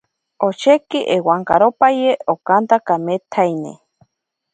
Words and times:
Osheki 0.47 0.99
ewankaropaye 1.15 2.11
okanta 2.33 2.75
kametsaine. 2.87 3.71